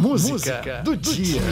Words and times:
música, 0.00 0.32
música 0.32 0.82
do, 0.82 0.96
do, 0.96 1.14
dia. 1.14 1.40
dia. 1.40 1.50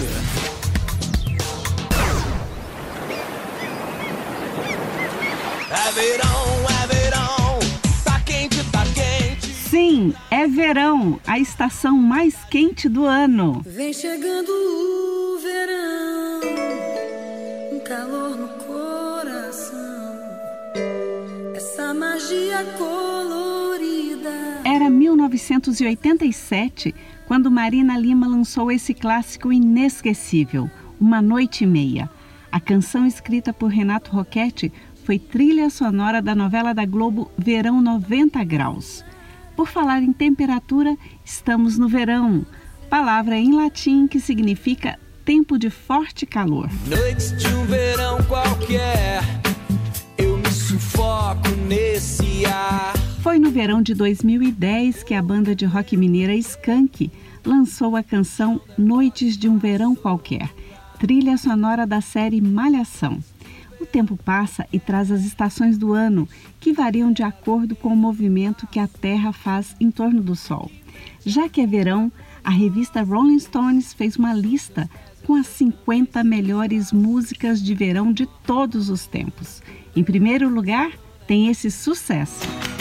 É 5.71 5.93
verão, 5.93 6.46
é 6.82 6.87
verão, 6.87 7.58
tá 8.04 8.21
quente, 8.21 8.64
tá 8.71 8.82
quente. 8.95 9.46
Sim, 9.69 10.14
é 10.30 10.46
verão, 10.46 11.21
a 11.26 11.38
estação 11.38 11.98
mais 11.98 12.34
quente 12.50 12.89
do 12.89 13.05
ano. 13.05 13.61
Vem 13.66 13.93
chegando 13.93 14.49
o 14.49 15.39
verão, 15.39 16.41
um 17.73 17.80
calor 17.80 18.30
no 18.30 18.49
coração, 18.65 20.19
essa 21.55 21.93
magia 21.93 22.65
colorida. 22.79 23.48
Era 24.80 24.88
1987 24.88 26.95
quando 27.27 27.50
Marina 27.50 27.98
Lima 27.98 28.28
lançou 28.28 28.70
esse 28.70 28.95
clássico 28.95 29.52
inesquecível, 29.52 30.70
Uma 31.00 31.20
Noite 31.20 31.64
e 31.64 31.66
Meia. 31.66 32.09
A 32.52 32.60
canção 32.60 33.05
escrita 33.05 33.52
por 33.52 33.72
Renato 33.72 34.12
Roquete 34.12 34.72
foi 35.05 35.19
trilha 35.19 35.69
sonora 35.69 36.22
da 36.22 36.33
novela 36.33 36.72
da 36.72 36.86
Globo 36.86 37.28
Verão 37.36 37.83
90 37.83 38.45
Graus. 38.45 39.05
Por 39.56 39.66
falar 39.66 40.00
em 40.00 40.12
temperatura, 40.12 40.97
estamos 41.24 41.77
no 41.77 41.88
verão, 41.88 42.47
palavra 42.88 43.36
em 43.36 43.52
latim 43.52 44.06
que 44.06 44.20
significa 44.20 44.97
tempo 45.24 45.58
de 45.58 45.70
forte 45.70 46.24
calor. 46.24 46.70
Noites 46.86 47.36
de 47.36 47.52
um 47.52 47.64
verão 47.64 48.22
qualquer, 48.28 49.24
eu 50.16 50.38
me 50.38 50.52
sufoco 50.52 51.48
nesse 51.66 52.47
ar. 52.47 52.98
Foi 53.22 53.38
no 53.38 53.50
verão 53.50 53.82
de 53.82 53.95
2010 53.95 55.02
que 55.02 55.12
a 55.12 55.20
banda 55.20 55.54
de 55.54 55.66
rock 55.66 55.96
mineira 55.96 56.34
Skank 56.36 57.10
lançou 57.44 57.96
a 57.96 58.02
canção 58.02 58.60
Noites 58.78 59.36
de 59.36 59.48
um 59.48 59.58
Verão 59.58 59.94
Qualquer, 59.94 60.48
trilha 61.00 61.36
sonora 61.36 61.84
da 61.84 62.00
série 62.00 62.41
Malhação. 62.41 63.19
O 63.80 63.86
tempo 63.86 64.16
passa 64.16 64.66
e 64.72 64.78
traz 64.78 65.10
as 65.10 65.25
estações 65.25 65.77
do 65.77 65.92
ano, 65.92 66.28
que 66.60 66.72
variam 66.72 67.12
de 67.12 67.22
acordo 67.25 67.75
com 67.75 67.88
o 67.88 67.97
movimento 67.97 68.69
que 68.69 68.78
a 68.78 68.86
Terra 68.86 69.32
faz 69.32 69.75
em 69.80 69.91
torno 69.91 70.22
do 70.22 70.36
Sol. 70.36 70.70
Já 71.27 71.48
que 71.48 71.60
é 71.60 71.66
verão, 71.66 72.12
a 72.44 72.50
revista 72.50 73.03
Rolling 73.03 73.41
Stones 73.41 73.92
fez 73.92 74.16
uma 74.16 74.32
lista 74.32 74.88
com 75.27 75.34
as 75.34 75.47
50 75.48 76.22
melhores 76.22 76.92
músicas 76.92 77.60
de 77.62 77.75
verão 77.75 78.12
de 78.12 78.27
todos 78.47 78.88
os 78.88 79.06
tempos. 79.06 79.60
Em 79.94 80.05
primeiro 80.05 80.48
lugar, 80.48 80.92
tem 81.27 81.48
esse 81.48 81.70
sucesso. 81.70 82.78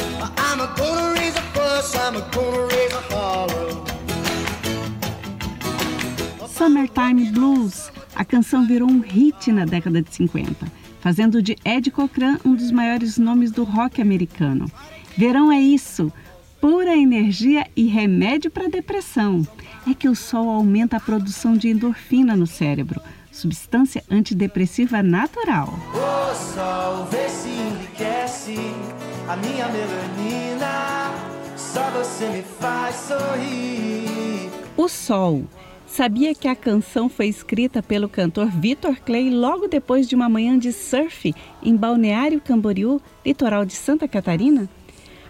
Summertime 6.47 7.31
Blues. 7.31 7.91
A 8.15 8.25
canção 8.25 8.65
virou 8.65 8.89
um 8.89 8.99
hit 8.99 9.51
na 9.51 9.63
década 9.63 10.01
de 10.01 10.13
50, 10.13 10.65
fazendo 10.99 11.41
de 11.41 11.55
Ed 11.63 11.89
Cochran 11.91 12.39
um 12.43 12.55
dos 12.55 12.71
maiores 12.71 13.17
nomes 13.17 13.51
do 13.51 13.63
rock 13.63 14.01
americano. 14.01 14.69
Verão 15.15 15.51
é 15.51 15.59
isso, 15.59 16.11
pura 16.59 16.95
energia 16.95 17.65
e 17.75 17.85
remédio 17.85 18.51
para 18.51 18.67
depressão. 18.67 19.47
É 19.89 19.93
que 19.93 20.09
o 20.09 20.15
sol 20.15 20.49
aumenta 20.49 20.97
a 20.97 20.99
produção 20.99 21.55
de 21.55 21.69
endorfina 21.69 22.35
no 22.35 22.47
cérebro, 22.47 22.99
substância 23.31 24.03
antidepressiva 24.09 25.01
natural. 25.01 25.73
O 25.93 26.35
sol 26.35 27.05
vê 27.05 27.29
se 27.29 27.49
enriquece 27.49 28.57
a 29.29 29.35
minha 29.37 29.67
melanina. 29.69 31.06
Só 31.57 31.89
você 31.89 32.29
me 32.29 32.43
faz 32.43 32.95
sorrir. 32.95 34.51
O 34.77 34.87
Sol. 34.87 35.45
Sabia 35.87 36.35
que 36.35 36.47
a 36.47 36.55
canção 36.55 37.09
foi 37.09 37.27
escrita 37.27 37.81
pelo 37.81 38.07
cantor 38.07 38.47
Victor 38.51 38.97
Clay 38.99 39.31
logo 39.31 39.67
depois 39.67 40.07
de 40.07 40.13
uma 40.13 40.29
manhã 40.29 40.59
de 40.59 40.71
surf 40.71 41.33
em 41.63 41.75
Balneário 41.75 42.39
Camboriú, 42.39 43.01
litoral 43.25 43.65
de 43.65 43.73
Santa 43.73 44.07
Catarina? 44.07 44.69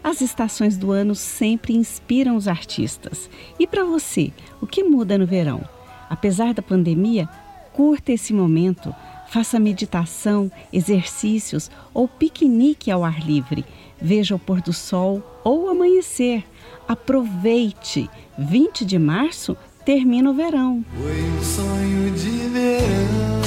As 0.04 0.20
estações 0.20 0.78
do 0.78 0.92
ano 0.92 1.16
sempre 1.16 1.74
inspiram 1.74 2.36
os 2.36 2.48
artistas. 2.48 3.30
E 3.58 3.66
para 3.66 3.86
você, 3.86 4.34
o 4.60 4.68
que 4.68 4.84
muda 4.84 5.18
no 5.18 5.26
verão? 5.26 5.64
Apesar 6.10 6.54
da 6.54 6.62
pandemia, 6.62 7.30
curta 7.72 8.12
esse 8.12 8.34
momento. 8.34 8.94
Faça 9.30 9.60
meditação, 9.60 10.52
exercícios 10.74 11.72
ou 11.94 12.06
piquenique 12.08 12.92
ao 12.92 13.06
ar 13.06 13.26
livre. 13.26 13.64
Veja 14.02 14.36
o 14.36 14.40
pôr 14.40 14.62
do 14.62 14.72
sol 14.72 15.22
ou 15.44 15.70
amanhecer. 15.70 16.44
Aproveite! 16.88 18.10
20 18.38 18.86
de 18.86 19.00
março 19.00 19.58
termina 19.84 20.30
o 20.30 20.34
verão. 20.34 20.86
Foi 20.94 21.24
um 21.24 21.44
sonho 21.44 22.12
de 22.12 22.30
verão 22.50 23.42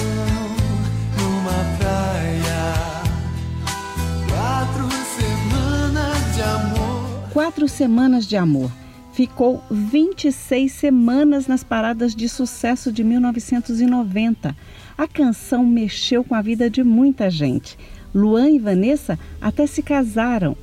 numa 1.19 1.79
praia. 1.79 2.75
Quatro 4.29 4.91
semanas 5.17 6.35
de 6.35 6.43
amor. 6.43 7.31
Quatro 7.33 7.69
semanas 7.69 8.27
de 8.27 8.37
amor. 8.37 8.71
Ficou 9.13 9.63
26 9.71 10.73
semanas 10.73 11.47
nas 11.47 11.63
paradas 11.63 12.15
de 12.15 12.29
sucesso 12.29 12.91
de 12.91 13.05
1990. 13.05 14.57
A 14.97 15.07
canção 15.07 15.65
mexeu 15.67 16.25
com 16.25 16.35
a 16.35 16.41
vida 16.41 16.71
de 16.71 16.83
muita 16.83 17.29
gente. 17.29 17.77
Luan 18.15 18.51
e 18.51 18.59
Vanessa 18.59 19.19
até 19.41 19.67
se 19.67 19.83
casaram. 19.83 20.57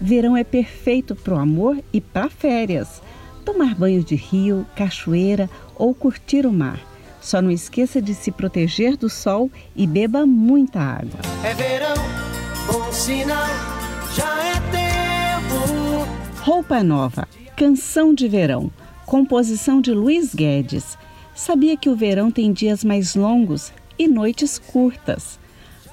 Verão 0.00 0.36
é 0.36 0.44
perfeito 0.44 1.14
para 1.14 1.34
o 1.34 1.38
amor 1.38 1.78
e 1.92 2.00
para 2.00 2.28
férias. 2.28 3.02
Tomar 3.44 3.74
banho 3.74 4.02
de 4.02 4.14
rio, 4.14 4.66
cachoeira 4.76 5.48
ou 5.76 5.94
curtir 5.94 6.46
o 6.46 6.52
mar. 6.52 6.80
Só 7.20 7.40
não 7.40 7.50
esqueça 7.50 8.02
de 8.02 8.14
se 8.14 8.32
proteger 8.32 8.96
do 8.96 9.08
sol 9.08 9.50
e 9.76 9.86
beba 9.86 10.26
muita 10.26 10.80
água. 10.80 11.20
É 11.44 11.54
verão, 11.54 11.94
bom 12.66 12.92
sinal, 12.92 13.46
já 14.14 14.44
é 14.44 14.54
tempo. 14.72 16.42
Roupa 16.42 16.82
Nova, 16.82 17.28
canção 17.56 18.12
de 18.12 18.26
verão, 18.26 18.72
composição 19.06 19.80
de 19.80 19.92
Luiz 19.92 20.34
Guedes. 20.34 20.98
Sabia 21.34 21.76
que 21.76 21.88
o 21.88 21.94
verão 21.94 22.30
tem 22.30 22.52
dias 22.52 22.82
mais 22.82 23.14
longos 23.14 23.72
e 23.96 24.08
noites 24.08 24.58
curtas. 24.58 25.38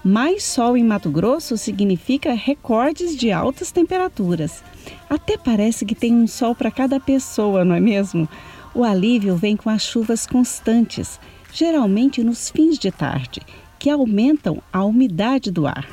Mais 0.10 0.44
sol 0.44 0.76
em 0.76 0.84
Mato 0.84 1.12
Grosso 1.12 1.56
significa 1.56 2.34
recordes 2.34 3.16
de 3.16 3.32
altas 3.32 3.72
temperaturas. 3.72 4.64
Até 5.08 5.38
parece 5.38 5.86
que 5.86 5.94
tem 5.94 6.16
um 6.16 6.26
sol 6.26 6.56
para 6.56 6.72
cada 6.72 7.00
pessoa, 7.00 7.64
não 7.64 7.76
é 7.76 7.80
mesmo? 7.80 8.28
O 8.74 8.84
alívio 8.84 9.36
vem 9.36 9.56
com 9.56 9.70
as 9.70 9.84
chuvas 9.84 10.26
constantes, 10.26 11.20
geralmente 11.54 12.24
nos 12.24 12.50
fins 12.50 12.80
de 12.80 12.90
tarde, 12.90 13.40
que 13.78 13.88
aumentam 13.88 14.64
a 14.74 14.84
umidade 14.84 15.52
do 15.52 15.68
ar. 15.68 15.88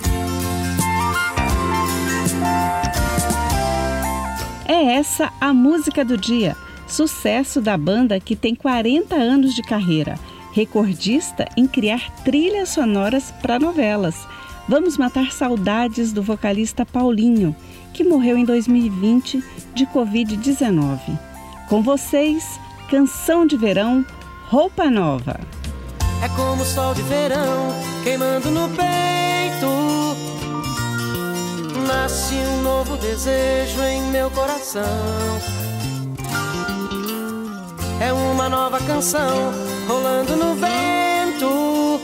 É 4.66 4.94
essa 4.94 5.30
a 5.38 5.52
música 5.52 6.02
do 6.02 6.16
dia, 6.16 6.56
sucesso 6.88 7.60
da 7.60 7.76
banda 7.76 8.18
que 8.18 8.34
tem 8.34 8.54
40 8.54 9.14
anos 9.14 9.54
de 9.54 9.60
carreira 9.60 10.18
recordista 10.56 11.46
em 11.54 11.66
criar 11.66 12.10
trilhas 12.24 12.70
sonoras 12.70 13.30
para 13.42 13.58
novelas. 13.58 14.26
Vamos 14.66 14.96
matar 14.96 15.30
saudades 15.30 16.12
do 16.12 16.22
vocalista 16.22 16.86
Paulinho, 16.86 17.54
que 17.92 18.02
morreu 18.02 18.38
em 18.38 18.44
2020 18.44 19.44
de 19.74 19.86
Covid-19. 19.86 20.98
Com 21.68 21.82
vocês, 21.82 22.58
Canção 22.88 23.46
de 23.46 23.54
Verão, 23.54 24.04
Roupa 24.48 24.90
Nova. 24.90 25.38
É 26.24 26.28
como 26.30 26.62
o 26.62 26.64
sol 26.64 26.94
de 26.94 27.02
verão 27.02 27.68
queimando 28.02 28.50
no 28.50 28.68
peito. 28.70 29.66
Nasce 31.86 32.34
um 32.34 32.62
novo 32.62 32.96
desejo 32.96 33.82
em 33.82 34.00
meu 34.10 34.30
coração. 34.30 34.82
É 38.00 38.10
uma 38.12 38.48
nova 38.48 38.78
canção 38.80 39.75
rolando 39.86 40.36
no 40.36 40.54
vento. 40.54 42.00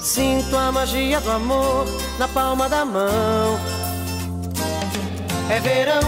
Sinto 0.00 0.56
a 0.56 0.72
magia 0.72 1.20
do 1.20 1.30
amor 1.30 1.86
na 2.18 2.28
palma 2.28 2.68
da 2.68 2.84
mão. 2.84 3.58
É 5.48 5.60
verão, 5.60 6.00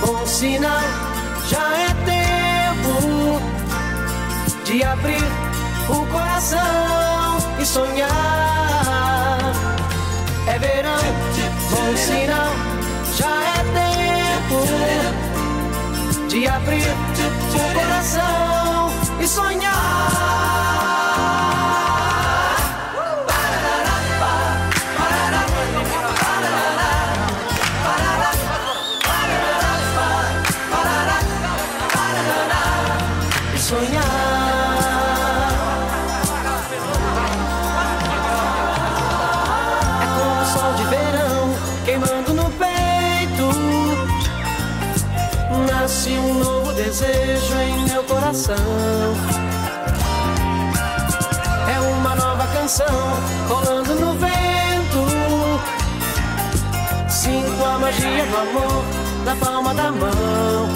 bom 0.00 0.26
sinal, 0.26 0.80
já 1.48 1.76
é 1.76 1.88
tempo 2.04 3.40
de 4.64 4.84
abrir 4.84 5.24
o 5.88 6.06
coração 6.06 7.38
e 7.60 7.66
sonhar. 7.66 8.08
É 10.46 10.58
verão, 10.58 11.02
bom 11.70 11.96
sinal, 11.96 12.52
já 13.16 13.34
é 13.44 13.64
tempo 13.82 14.58
de 16.28 16.46
abrir 16.46 16.88
o 17.54 17.74
coração 17.74 18.37
sonhar. 19.28 19.77
Nasce 45.98 46.10
um 46.10 46.34
novo 46.34 46.72
desejo 46.74 47.54
em 47.58 47.88
meu 47.88 48.04
coração. 48.04 48.54
É 51.74 51.80
uma 51.80 52.14
nova 52.14 52.46
canção 52.54 52.86
rolando 53.48 53.96
no 53.96 54.12
vento. 54.12 55.08
Sinto 57.08 57.64
a 57.64 57.78
magia 57.80 58.24
do 58.26 58.36
amor 58.36 58.84
na 59.24 59.34
palma 59.44 59.74
da 59.74 59.90
mão. 59.90 60.68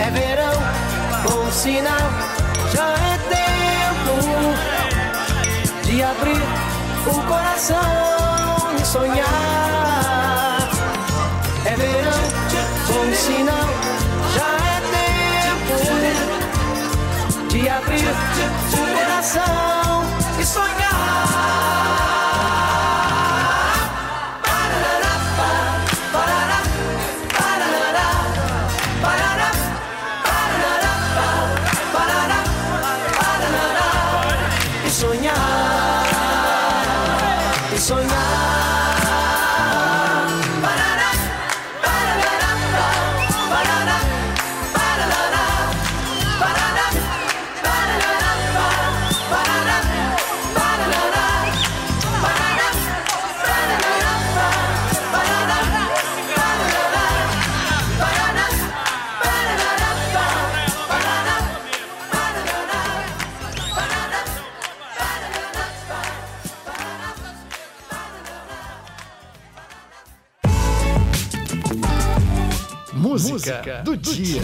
É 0.00 0.10
verão, 0.10 0.60
bom 1.22 1.48
sinal, 1.52 2.10
já 2.74 2.96
é 2.98 3.16
tempo 3.30 4.26
de 5.84 6.02
abrir 6.02 6.42
o 7.06 7.14
coração 7.28 8.74
e 8.76 8.84
sonhar. 8.84 9.55
Música 73.18 73.82
do 73.82 73.96
dia. 73.96 74.42